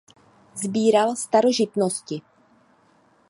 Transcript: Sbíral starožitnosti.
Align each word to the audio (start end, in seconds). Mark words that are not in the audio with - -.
Sbíral 0.55 1.13
starožitnosti. 1.15 2.21